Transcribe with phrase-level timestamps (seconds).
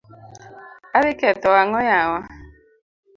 [0.97, 2.19] Adhi ketho ang'o yawa.